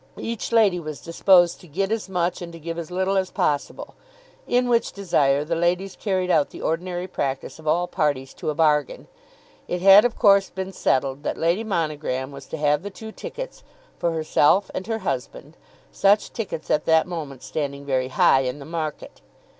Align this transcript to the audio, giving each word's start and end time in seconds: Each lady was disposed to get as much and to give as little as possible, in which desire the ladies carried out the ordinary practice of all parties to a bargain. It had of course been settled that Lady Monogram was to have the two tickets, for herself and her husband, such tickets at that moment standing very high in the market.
Each 0.17 0.51
lady 0.51 0.79
was 0.79 0.99
disposed 0.99 1.61
to 1.61 1.67
get 1.67 1.91
as 1.91 2.09
much 2.09 2.41
and 2.41 2.51
to 2.53 2.59
give 2.59 2.79
as 2.79 2.89
little 2.89 3.17
as 3.17 3.29
possible, 3.29 3.93
in 4.47 4.67
which 4.67 4.93
desire 4.93 5.45
the 5.45 5.53
ladies 5.55 5.95
carried 5.95 6.31
out 6.31 6.49
the 6.49 6.59
ordinary 6.59 7.05
practice 7.07 7.59
of 7.59 7.67
all 7.67 7.85
parties 7.87 8.33
to 8.33 8.49
a 8.49 8.55
bargain. 8.55 9.07
It 9.67 9.83
had 9.83 10.03
of 10.03 10.15
course 10.17 10.49
been 10.49 10.73
settled 10.73 11.21
that 11.21 11.37
Lady 11.37 11.63
Monogram 11.63 12.31
was 12.31 12.47
to 12.47 12.57
have 12.57 12.81
the 12.81 12.89
two 12.89 13.11
tickets, 13.11 13.63
for 13.99 14.11
herself 14.11 14.71
and 14.73 14.87
her 14.87 14.97
husband, 15.05 15.55
such 15.91 16.33
tickets 16.33 16.71
at 16.71 16.85
that 16.85 17.05
moment 17.05 17.43
standing 17.43 17.85
very 17.85 18.07
high 18.07 18.41
in 18.41 18.57
the 18.57 18.65
market. 18.65 19.21